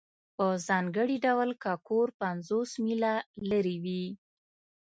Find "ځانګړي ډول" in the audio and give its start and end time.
0.67-1.49